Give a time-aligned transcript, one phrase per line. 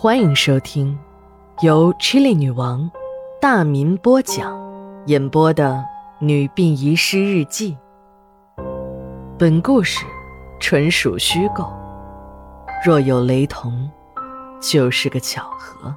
[0.00, 0.96] 欢迎收听
[1.60, 2.88] 由 Chili 女王
[3.40, 4.56] 大民播讲、
[5.08, 5.84] 演播的
[6.24, 7.76] 《女病遗失日记》。
[9.36, 10.06] 本故事
[10.60, 11.76] 纯属虚构，
[12.86, 13.90] 若有雷同，
[14.62, 15.92] 就是个巧合。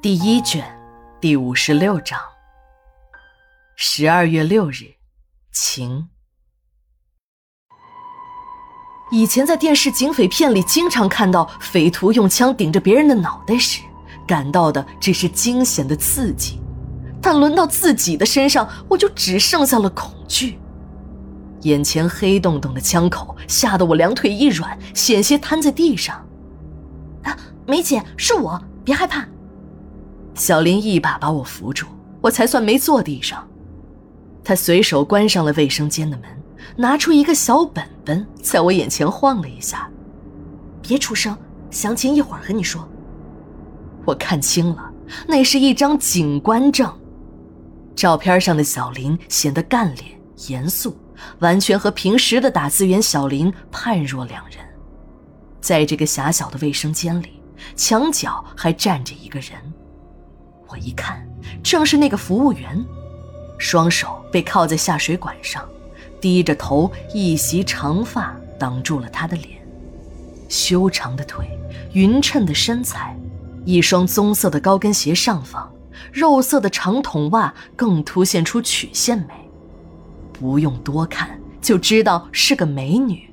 [0.00, 0.64] 第一卷
[1.20, 2.18] 第五十六章。
[3.76, 4.94] 十二月六日，
[5.52, 6.08] 晴。
[9.10, 13.82] 以前在电视警匪片里经常看到匪徒用枪顶着别人的脑袋时，
[14.24, 16.60] 感到的只是惊险的刺激，
[17.20, 20.58] 但轮到自己的身上，我就只剩下了恐惧。
[21.62, 26.24] 眼前黑洞洞的枪口吓得我两腿一软，险些瘫在地上。
[27.24, 29.26] 啊，梅姐，是我，别害怕。
[30.34, 31.86] 小林一把把我扶住，
[32.20, 33.46] 我才算没坐地上。
[34.44, 36.30] 他随手关上了卫生间的门。
[36.76, 39.88] 拿出一个小本本，在我眼前晃了一下。
[40.82, 41.36] 别出声，
[41.70, 42.88] 详情一会儿和你说。
[44.04, 44.92] 我看清了，
[45.28, 46.92] 那是一张警官证。
[47.94, 50.98] 照片上的小林显得干练严肃，
[51.38, 54.56] 完全和平时的打字员小林判若两人。
[55.60, 57.40] 在这个狭小的卫生间里，
[57.76, 59.52] 墙角还站着一个人。
[60.66, 61.24] 我一看，
[61.62, 62.84] 正是那个服务员，
[63.56, 65.64] 双手被铐在下水管上。
[66.20, 69.58] 低着头，一袭长发挡住了他的脸，
[70.48, 71.48] 修长的腿，
[71.92, 73.16] 匀称的身材，
[73.64, 75.72] 一双棕色的高跟鞋上方，
[76.12, 79.50] 肉色的长筒袜更凸显出曲线美，
[80.32, 83.28] 不用多看就知道是个美女。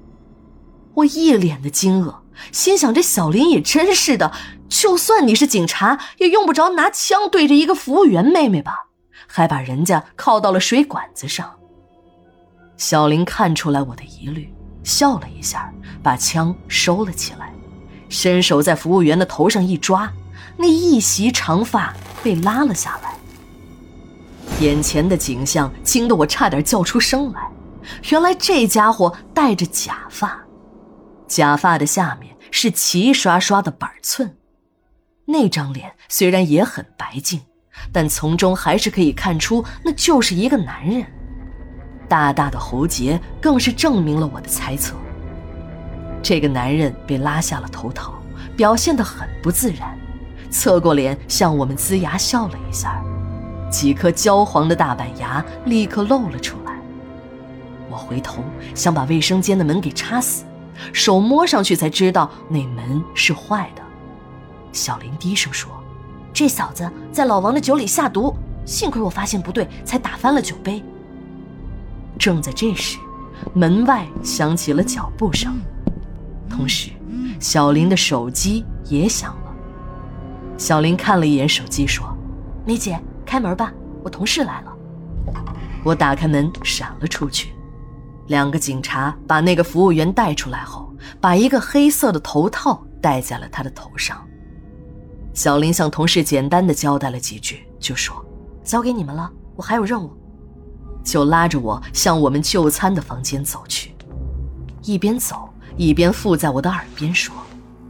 [0.93, 2.15] 我一脸的惊愕，
[2.51, 4.31] 心想：这小林也真是的，
[4.67, 8.87] 就算你是警察，也用不着拿枪对着一个服务员妹妹吧？
[9.27, 11.56] 还把人家铐到了水管子上。
[12.77, 17.51] 小林看出来我的疑虑，笑了一下，把枪收了起来，
[18.07, 20.11] 伸手在服务员的头上一抓，
[20.55, 23.15] 那一袭长发被拉了下来。
[24.59, 27.49] 眼前的景象惊得我差点叫出声来。
[28.09, 30.39] 原来这家伙戴着假发，
[31.27, 34.37] 假发的下面是齐刷刷的板寸。
[35.25, 37.41] 那张脸虽然也很白净，
[37.91, 41.05] 但从中还是可以看出那就是一个男人。
[42.07, 44.95] 大大的喉结更是证明了我的猜测。
[46.23, 48.13] 这个男人被拉下了头套，
[48.55, 49.97] 表现得很不自然，
[50.49, 53.01] 侧过脸向我们呲牙笑了一下，
[53.69, 56.73] 几颗焦黄的大板牙立刻露了出来。
[57.89, 58.43] 我回头
[58.73, 60.43] 想把卫生间的门给插死，
[60.91, 63.81] 手摸上去才知道那门是坏的。
[64.73, 65.71] 小林低声说
[66.33, 68.35] ：“这小子在老王的酒里下毒，
[68.65, 70.83] 幸亏我发现不对，才打翻了酒杯。”
[72.17, 72.97] 正在这时，
[73.53, 75.59] 门外响起了脚步声，
[76.49, 76.91] 同时，
[77.39, 79.53] 小林的手机也响了。
[80.57, 82.05] 小林看了一眼手机，说
[82.65, 83.71] ：“梅姐，开门吧，
[84.03, 84.73] 我同事来了。”
[85.85, 87.53] 我打开门，闪了出去。
[88.27, 90.91] 两个警察把那个服务员带出来后，
[91.21, 94.21] 把一个黑色的头套戴在了他的头上。
[95.33, 98.25] 小林向同事简单的交代了几句，就说
[98.65, 100.11] ：“交给你们了，我还有任务。”
[101.07, 103.93] 就拉着我向我们就餐的房间走去，
[104.83, 105.47] 一边走
[105.77, 107.33] 一边附在我的耳边说：“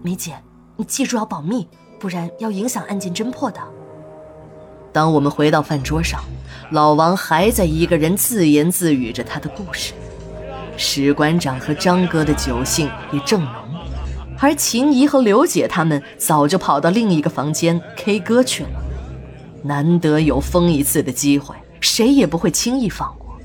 [0.04, 0.36] 梅姐，
[0.76, 1.68] 你记住要保密，
[2.00, 3.60] 不然要影响案件侦破的。”
[4.94, 6.24] 当我们回到饭桌上，
[6.70, 9.94] 老王还在一个人自言自语着他的故事。
[10.78, 13.52] 史馆长和张哥的酒兴也正浓，
[14.38, 18.70] 而秦姨和刘姐他们早就跑到另一个房间 K 歌去了。
[19.64, 21.56] 难得有疯一次的机会。
[21.88, 23.36] 谁也不会轻易放过。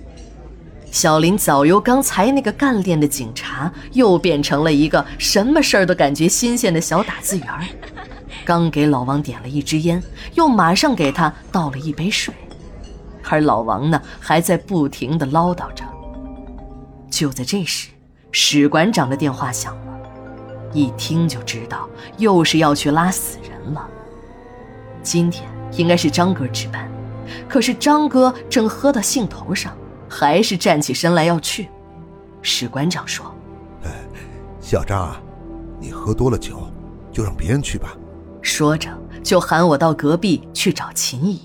[0.91, 7.47] 小林早由刚才那个干练的警察，又变成了一个什么事儿都感觉新鲜的小打字员。
[8.45, 10.03] 刚给老王点了一支烟，
[10.35, 12.35] 又马上给他倒了一杯水，
[13.31, 15.85] 而老王呢，还在不停的唠叨着。
[17.09, 17.89] 就在这时，
[18.33, 20.01] 史馆长的电话响了，
[20.75, 21.89] 一听就知道
[22.19, 23.89] 又是要去拉死人了。
[25.03, 26.92] 今天应该是张哥值班。
[27.49, 29.77] 可是张哥正喝到兴头上，
[30.09, 31.69] 还是站起身来要去。
[32.41, 33.33] 史馆长说
[34.61, 35.21] ：“小张啊，
[35.81, 36.61] 你喝多了酒，
[37.13, 37.97] 就让别人去吧。”
[38.43, 38.89] 说着
[39.23, 41.43] 就喊我到隔壁去找秦姨。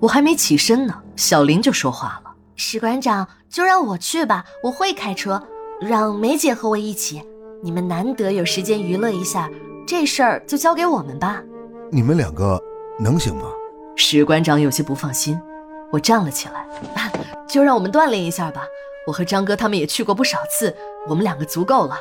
[0.00, 5.42] 我还没起身呢，小林就说话了：“史馆长，就让我去吧，我会开车，
[5.80, 7.22] 让梅姐和我一起。
[7.62, 9.50] 你们难得有时间娱乐一下，
[9.86, 11.42] 这事儿就交给我们吧。
[11.90, 12.60] 你们两个
[12.98, 13.42] 能行吗？”
[14.00, 15.38] 史馆长有些不放心，
[15.90, 16.64] 我站了起来，
[17.48, 18.62] 就让我们锻炼一下吧。
[19.08, 20.74] 我和张哥他们也去过不少次，
[21.08, 21.98] 我们两个足够了。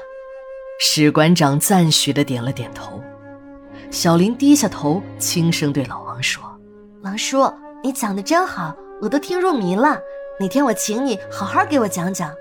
[0.80, 3.02] 史馆长赞许的点了点头。
[3.90, 6.44] 小林低下头，轻声对老王说
[7.02, 7.52] ：“王叔，
[7.84, 10.00] 你讲的真好，我都听入迷了。
[10.40, 12.32] 哪天我请你好好给我讲讲。”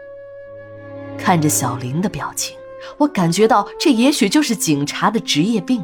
[1.16, 2.54] 看着小林的表情，
[2.98, 5.82] 我感觉到这也许就是警察的职业病。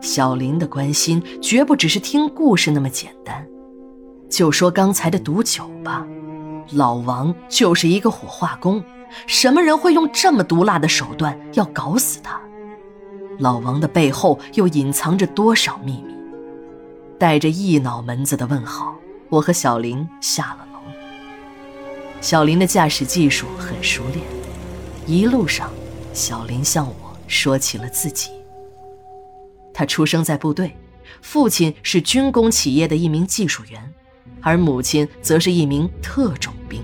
[0.00, 3.46] 小林的关心绝不只是听故事那么简单。
[4.28, 6.06] 就说刚才的毒酒吧，
[6.72, 8.82] 老王就是一个火化工，
[9.26, 12.40] 什么人会用这么毒辣的手段要搞死他？
[13.38, 16.14] 老王的背后又隐藏着多少秘密？
[17.18, 18.94] 带着一脑门子的问号，
[19.28, 20.80] 我和小林下了楼。
[22.20, 24.24] 小林的驾驶技术很熟练，
[25.06, 25.70] 一路上，
[26.12, 26.94] 小林向我
[27.26, 28.30] 说起了自己。
[29.80, 30.76] 他出生在部队，
[31.22, 33.94] 父亲是军工企业的一名技术员，
[34.42, 36.82] 而母亲则是一名特种兵。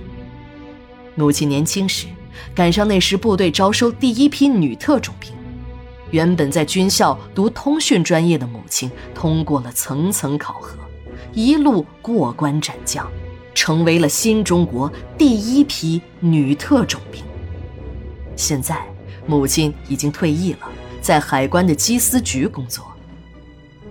[1.14, 2.06] 母亲年轻时
[2.54, 5.30] 赶上那时部队招收第一批女特种兵。
[6.10, 10.78] 原本在军校读通讯专业的母亲，通过了层层考核，
[11.34, 13.06] 一路过关斩将，
[13.54, 17.22] 成为了新中国第一批女特种兵。
[18.36, 18.86] 现在，
[19.26, 20.60] 母亲已经退役了，
[21.06, 22.84] 在海关的缉私局工作。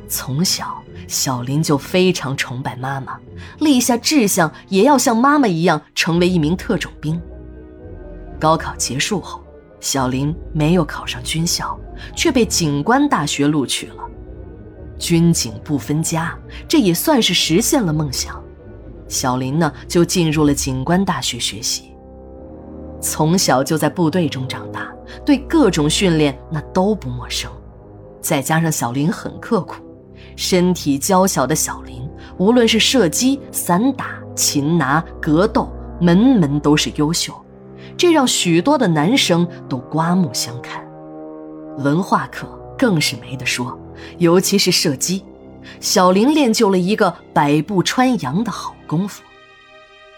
[0.06, 3.18] 从小，小林就非常崇拜妈妈，
[3.60, 7.18] 立下志向，也要像妈妈一样成为一名特种兵。
[8.38, 9.42] 高考结束后。
[9.80, 11.80] 小林没有考上军校，
[12.16, 14.04] 却被警官大学录取了。
[15.00, 18.44] 军警不分家，这也算是实现了梦想。
[19.08, 21.95] 小林呢，就进入了警官大学学习。
[23.06, 24.92] 从小就在部队中长大，
[25.24, 27.50] 对各种训练那都不陌生。
[28.20, 29.76] 再加上小林很刻苦，
[30.36, 32.02] 身体娇小的小林，
[32.40, 35.72] 无论是射击、散打、擒拿、格斗，
[36.02, 37.32] 门门都是优秀。
[37.96, 40.84] 这让许多的男生都刮目相看，
[41.78, 43.80] 文化课更是没得说，
[44.18, 45.24] 尤其是射击，
[45.80, 49.22] 小林练就了一个百步穿杨的好功夫。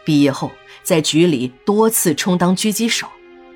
[0.05, 0.49] 毕业后，
[0.87, 3.09] 在局里多次充当狙击手，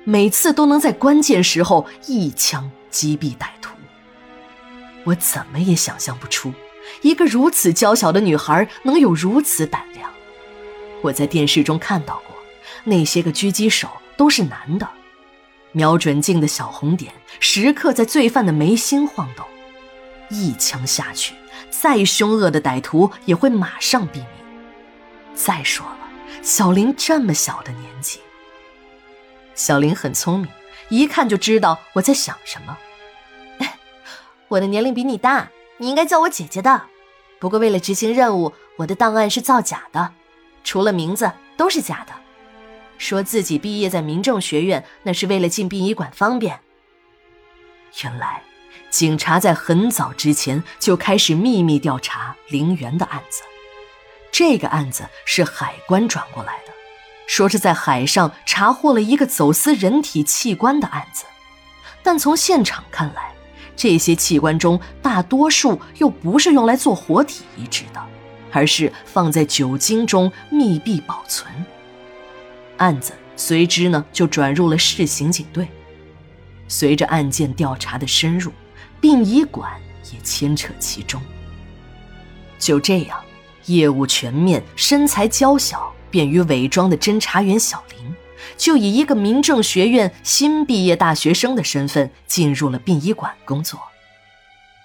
[0.04, 3.70] 每次都能在关键时候一枪击毙歹徒。
[5.04, 6.52] 我怎么也想象不出，
[7.00, 10.10] 一个如此娇小的女孩能有如此胆量。
[11.00, 12.36] 我在电视中看到过
[12.84, 13.88] 那些个狙击手。
[14.14, 14.86] 都是男的，
[15.72, 19.44] 瞄准镜的小红点时刻在罪犯的眉心晃动，
[20.28, 21.34] 一枪下去，
[21.70, 24.26] 再凶恶的歹徒也会马上毙命。
[25.34, 26.01] 再说了，
[26.40, 28.20] 小林这么小的年纪，
[29.54, 30.48] 小林很聪明，
[30.88, 32.76] 一看就知道我在想什么。
[34.48, 36.82] 我的年龄比你大，你应该叫我姐姐的。
[37.38, 40.12] 不过为了执行任务，我的档案是造假的，
[40.64, 42.12] 除了名字都是假的。
[42.98, 46.60] 说自己毕业在民政学院，那是为了进殡仪馆方便。
[48.02, 48.42] 原来，
[48.90, 53.42] 警察在很早之前就开始秘密调查陵园的案子。
[54.32, 56.72] 这个案子是海关转过来的，
[57.26, 61.24] 说是在海上查获了一个走私人体器官的案子。
[62.02, 63.34] 但从现场看来，
[63.76, 68.02] 这些器官中大多数又不是用来做活体移植的，
[68.50, 71.52] 而是放在酒精中密闭保存。
[72.78, 75.68] 案子随之呢就转入了市刑警队。
[76.68, 78.50] 随着案件调查的深入，
[78.98, 79.70] 殡仪馆
[80.10, 81.20] 也牵扯其中。
[82.58, 83.22] 就这样，
[83.66, 88.14] 业务全面、身材娇小、便于伪装的侦查员小林，
[88.56, 93.80] 就以一个民政学院新毕业大学生的身份进入了殡仪馆工作。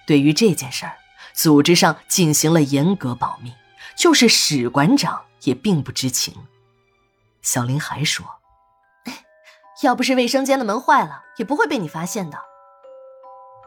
[0.05, 0.93] 对于这件事儿，
[1.33, 3.53] 组织上进行了严格保密，
[3.95, 6.33] 就是史馆长也并不知情。
[7.41, 8.25] 小林还说
[9.83, 12.37] ：“要不是卫生间的门坏了，也不会被你发现的。”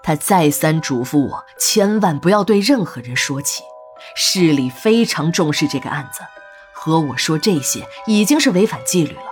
[0.02, 3.62] 他再三嘱咐我，千万不要对任何人说起。
[4.14, 6.21] 市里非常重视这个案子，
[6.73, 9.23] 和我说这些已经是违反纪律了。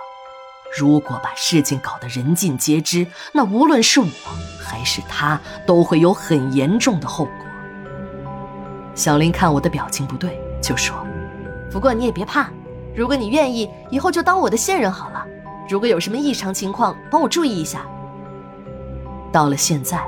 [0.77, 4.07] 如果把事情搞得人尽皆知，那无论是我
[4.63, 7.33] 还是他，都会有很严重的后果。
[8.93, 10.95] 小林看我的表情不对，就说
[11.71, 12.49] ：“不过你也别怕。”
[12.95, 15.25] 如果你愿意，以后就当我的线人好了。
[15.69, 17.85] 如果有什么异常情况，帮我注意一下。
[19.31, 20.03] 到了现在，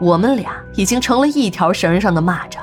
[0.00, 2.59] 我们俩已经成了一条绳上的蚂蚱，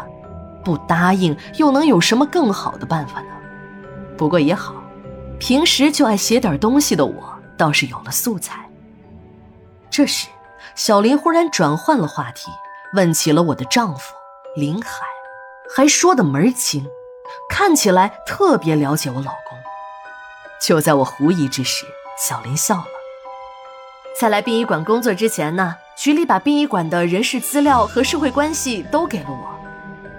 [0.68, 3.28] 不答应又能有什么更好的办法呢？
[4.18, 4.76] 不过也好，
[5.40, 8.70] 平时就爱写点东西的我倒是有了素材。
[9.90, 10.28] 这时，
[10.76, 12.52] 小林忽然转换了话题，
[12.96, 14.14] 问起了我的丈夫
[14.58, 14.90] 林海，
[15.74, 16.86] 还说的门儿清，
[17.50, 19.58] 看起来特别了解我老公。
[20.62, 21.86] 就在我狐疑之时，
[22.20, 22.86] 小林笑了。
[24.20, 29.57] 在来殡仪馆工作之前呢，局里把殡仪馆的人事资料和社会关系都给了我。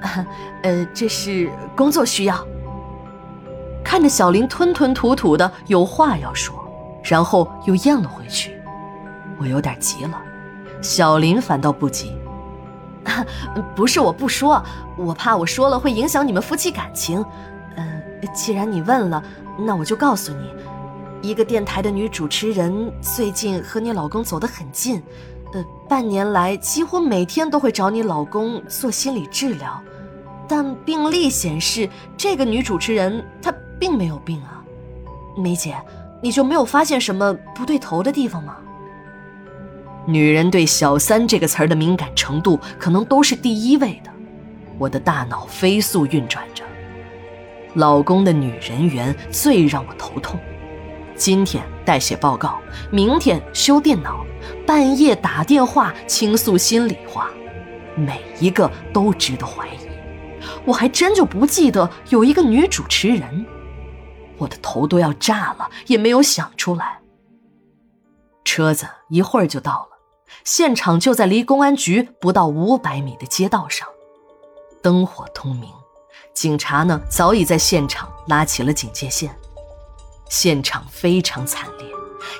[0.63, 2.47] 呃，这是工作需要。
[3.85, 6.55] 看着小林吞吞吐吐的有话要说，
[7.03, 8.61] 然后又咽了回去，
[9.41, 10.21] 我有点急了。
[10.83, 12.17] 小林反倒不急，
[13.75, 14.63] 不是我不说，
[14.97, 17.25] 我怕我说了会影响你们夫妻感情。
[17.77, 18.03] 嗯，
[18.35, 19.23] 既然你问了，
[19.59, 20.53] 那我就告诉你。
[21.21, 25.03] 一个电台的女主持人最近和你老公走得很近，
[25.55, 29.81] 呃，半年来几乎每天都会找你老公做心理治疗，
[30.47, 34.63] 但病历显示这个女主持人她并没有病啊。
[35.37, 35.77] 梅姐，
[36.21, 38.57] 你就没有发现什么不对头的地方吗？
[40.07, 44.11] 女人对“小三”这个词儿的敏感程度可能都是第一位的，
[44.79, 46.65] 我的大脑飞速运转着。
[47.75, 50.41] 老公的女人缘最让我头痛。
[51.15, 54.23] 今天代写报告，明天修电脑，
[54.67, 57.31] 半夜打电话倾诉心里话，
[57.97, 59.79] 每一个都值得怀疑。
[60.67, 63.47] 我还真就不记得有一个女主持人，
[64.37, 66.99] 我的头都要炸了，也没有想出来。
[68.45, 69.99] 车子一会儿就到了，
[70.45, 73.89] 现场就在离公安局不到五百米的街道上，
[74.83, 75.71] 灯火通明，
[76.35, 79.35] 警察呢早已在现场拉起了警戒线。
[80.29, 81.87] 现场非常惨烈，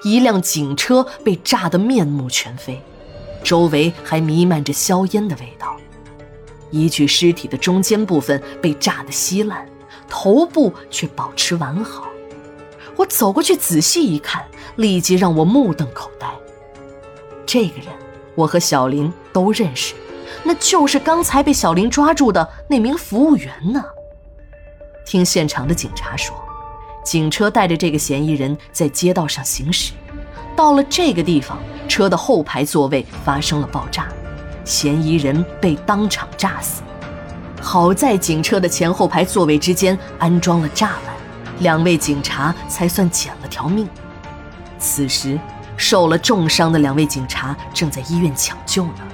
[0.05, 2.81] 一辆警车被炸得面目全非，
[3.43, 5.77] 周围还弥漫着硝烟的味道。
[6.71, 9.67] 一具尸体的中间部分被炸得稀烂，
[10.09, 12.07] 头部却保持完好。
[12.95, 14.45] 我走过去仔细一看，
[14.77, 16.29] 立即让我目瞪口呆。
[17.47, 17.87] 这个人，
[18.35, 19.95] 我和小林都认识，
[20.45, 23.83] 那就是刚才被小林抓住的那名服务员呢。
[25.07, 26.48] 听现场的警察说。
[27.09, 29.95] 警车带着这个嫌疑人在街道上行驶，
[30.55, 34.09] 到了这个地方，车的后排座位发生了爆炸，
[34.63, 36.83] 嫌疑人被当场炸死。
[37.63, 41.17] 好在警车的前后排座位之间安装了栅栏，
[41.61, 43.89] 两位警察才算捡了条命。
[44.79, 45.41] 此时，
[45.79, 49.09] 受了重伤的两位警察正在医院抢救呢。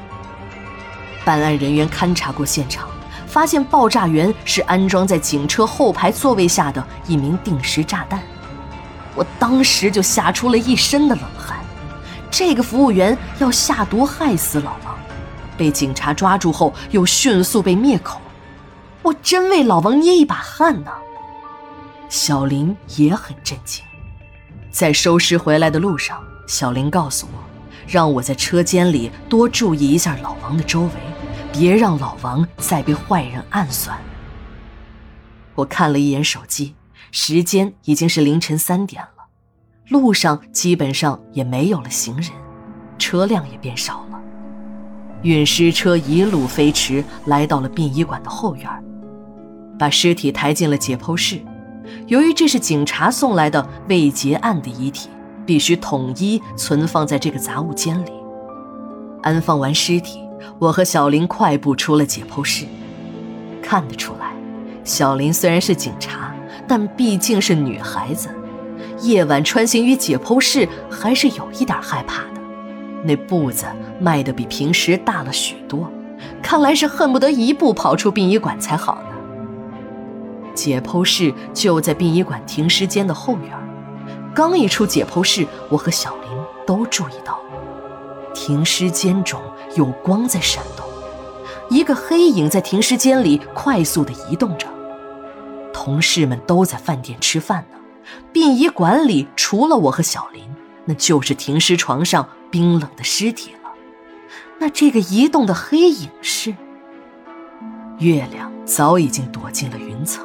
[1.25, 2.89] 办案人员勘察过现场。
[3.35, 8.23] 发现爆炸源是安装在警车后排座位下的一名定时炸弹，
[9.17, 11.59] 我当时就吓出了一身的冷汗。
[12.31, 14.97] 这个服务员要下毒害死老王，
[15.59, 18.21] 被警察抓住后又迅速被灭口，
[19.03, 20.93] 我真为老王捏一把汗呢。
[22.09, 23.83] 小林也很震惊，
[24.71, 27.39] 在收尸回来的路上，小林告诉我，
[27.89, 30.91] 让我在车间里多注意一下老王的周围。
[31.57, 33.97] 别让老王再被坏人暗算。
[35.55, 36.75] 我看了一眼手机，
[37.13, 39.27] 时间已经是凌晨三点了，
[39.89, 42.29] 路上基本上也没有了行人，
[42.99, 44.21] 车辆也变少了。
[45.23, 48.69] 运尸车一路飞驰，来到了殡仪馆的后院，
[49.79, 51.41] 把尸体抬进了解剖室。
[52.09, 55.09] 由于这是警察送来的未结案的遗体，
[55.47, 58.11] 必须统一存放在这个杂物间里。
[59.23, 60.24] 安放完尸体。
[60.59, 62.65] 我和小林快步出了解剖室，
[63.63, 64.33] 看得出来，
[64.85, 66.35] 小林虽然是警察，
[66.69, 68.29] 但毕竟是女孩子，
[69.01, 72.41] 夜晚穿行于解剖室还是有一点害怕的。
[73.03, 73.67] 那步子
[74.01, 75.91] 迈得比平时大了许多，
[76.43, 79.11] 看来是恨不得一步跑出殡仪馆才好呢。
[80.55, 83.51] 解剖室就在殡仪馆停尸间的后院，
[84.35, 86.31] 刚一出解剖室，我和小林
[86.67, 87.44] 都注意到了，
[88.35, 89.41] 停尸间中。
[89.77, 90.87] 有光在闪动，
[91.69, 94.69] 一个黑影在停尸间里快速地移动着。
[95.73, 97.79] 同事们都在饭店吃饭呢。
[98.33, 100.45] 殡仪馆里除了我和小林，
[100.85, 103.71] 那就是停尸床上冰冷的尸体了。
[104.61, 106.55] 那这个移动的黑影是？
[107.99, 110.25] 月亮早已经躲进了云层，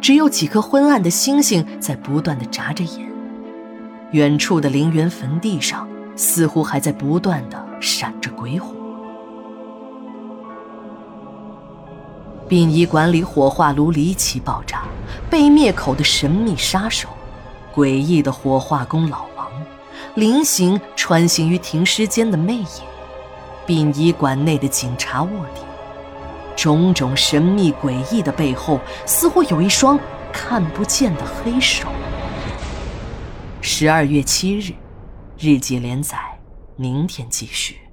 [0.00, 3.10] 只有几颗昏暗的星星在不断地眨着眼。
[4.12, 8.74] 远处的陵园坟地上，似乎还在不断的闪着鬼火。
[12.48, 14.84] 殡仪馆里火化炉离奇爆炸，
[15.28, 17.08] 被灭口的神秘杀手，
[17.74, 19.50] 诡异的火化工老王，
[20.14, 22.66] 菱形穿行于停尸间的魅影，
[23.66, 25.62] 殡仪馆内的警察卧底，
[26.54, 29.98] 种种神秘诡异的背后，似乎有一双
[30.32, 31.88] 看不见的黑手。
[33.60, 34.72] 十二月七日，
[35.38, 36.40] 日记连载，
[36.76, 37.85] 明天继续。